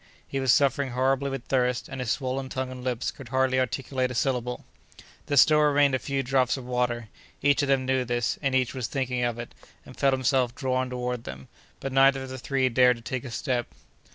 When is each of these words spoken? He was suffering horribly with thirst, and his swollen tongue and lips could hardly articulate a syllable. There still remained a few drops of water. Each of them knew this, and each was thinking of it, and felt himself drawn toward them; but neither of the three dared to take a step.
He 0.27 0.39
was 0.39 0.51
suffering 0.51 0.93
horribly 0.93 1.29
with 1.29 1.45
thirst, 1.45 1.87
and 1.87 1.99
his 2.01 2.09
swollen 2.09 2.49
tongue 2.49 2.71
and 2.71 2.83
lips 2.83 3.11
could 3.11 3.27
hardly 3.29 3.59
articulate 3.59 4.09
a 4.09 4.15
syllable. 4.15 4.65
There 5.27 5.37
still 5.37 5.59
remained 5.59 5.93
a 5.93 5.99
few 5.99 6.23
drops 6.23 6.57
of 6.57 6.65
water. 6.65 7.09
Each 7.43 7.61
of 7.61 7.67
them 7.67 7.85
knew 7.85 8.03
this, 8.03 8.39
and 8.41 8.55
each 8.55 8.73
was 8.73 8.87
thinking 8.87 9.23
of 9.23 9.37
it, 9.37 9.53
and 9.85 9.95
felt 9.95 10.13
himself 10.15 10.55
drawn 10.55 10.89
toward 10.89 11.23
them; 11.25 11.49
but 11.79 11.93
neither 11.93 12.23
of 12.23 12.29
the 12.29 12.39
three 12.39 12.67
dared 12.67 12.97
to 12.97 13.03
take 13.03 13.23
a 13.23 13.29
step. 13.29 13.67